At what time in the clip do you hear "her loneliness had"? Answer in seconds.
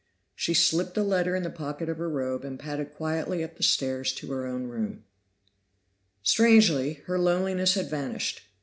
7.05-7.91